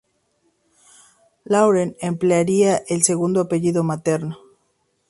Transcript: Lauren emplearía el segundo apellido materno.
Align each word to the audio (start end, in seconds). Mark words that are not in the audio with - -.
Lauren 1.43 1.95
emplearía 1.99 2.77
el 2.89 3.03
segundo 3.03 3.41
apellido 3.41 3.83
materno. 3.83 4.39